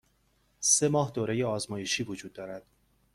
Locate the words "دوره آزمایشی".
1.11-2.03